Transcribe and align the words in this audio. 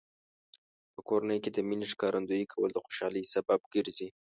په 0.93 1.01
کورنۍ 1.07 1.39
کې 1.43 1.49
د 1.53 1.57
مینې 1.67 1.85
ښکارندوی 1.91 2.43
کول 2.53 2.69
د 2.73 2.77
خوشحالۍ 2.85 3.23
سبب 3.33 3.59
ګرځي. 3.73 4.07